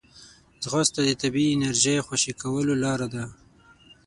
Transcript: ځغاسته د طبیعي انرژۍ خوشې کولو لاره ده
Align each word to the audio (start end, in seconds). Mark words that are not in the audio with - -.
ځغاسته 0.63 0.99
د 1.05 1.09
طبیعي 1.21 1.51
انرژۍ 1.55 1.95
خوشې 2.07 2.33
کولو 2.41 2.73
لاره 2.83 3.07
ده 3.13 3.23